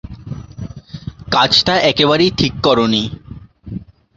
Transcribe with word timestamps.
কাজটা 1.31 1.73
একেবারেই 1.81 2.31
ঠিক 2.37 2.53
করোনি। 2.63 3.03